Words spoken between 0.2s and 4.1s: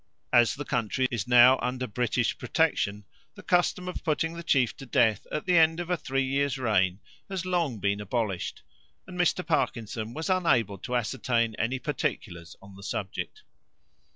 As the country is now under British protection the custom of